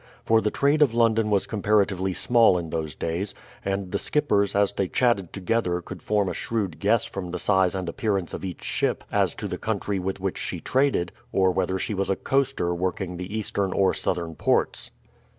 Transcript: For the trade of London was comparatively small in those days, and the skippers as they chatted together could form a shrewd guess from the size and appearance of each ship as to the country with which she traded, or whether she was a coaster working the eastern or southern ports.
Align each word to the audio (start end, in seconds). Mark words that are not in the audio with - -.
For 0.25 0.41
the 0.41 0.49
trade 0.49 0.81
of 0.81 0.95
London 0.95 1.29
was 1.29 1.45
comparatively 1.45 2.15
small 2.15 2.57
in 2.57 2.71
those 2.71 2.95
days, 2.95 3.35
and 3.63 3.91
the 3.91 3.99
skippers 3.99 4.55
as 4.55 4.73
they 4.73 4.87
chatted 4.87 5.31
together 5.31 5.79
could 5.79 6.01
form 6.01 6.27
a 6.27 6.33
shrewd 6.33 6.79
guess 6.79 7.05
from 7.05 7.29
the 7.29 7.37
size 7.37 7.75
and 7.75 7.87
appearance 7.87 8.33
of 8.33 8.43
each 8.43 8.63
ship 8.63 9.03
as 9.11 9.35
to 9.35 9.47
the 9.47 9.59
country 9.59 9.99
with 9.99 10.19
which 10.19 10.39
she 10.39 10.59
traded, 10.59 11.11
or 11.31 11.51
whether 11.51 11.77
she 11.77 11.93
was 11.93 12.09
a 12.09 12.15
coaster 12.15 12.73
working 12.73 13.17
the 13.17 13.31
eastern 13.37 13.71
or 13.73 13.93
southern 13.93 14.33
ports. 14.33 14.89